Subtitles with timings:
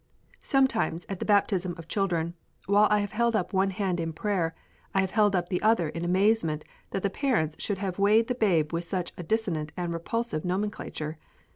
[0.41, 2.33] ]Sometimes at the baptism of children,
[2.65, 4.55] while I have held up one hand in prayer,
[4.95, 8.33] I have held up the other in amazement that the parents should have weighted the
[8.33, 11.19] babe with such a dissonant and repulsive nomenclature.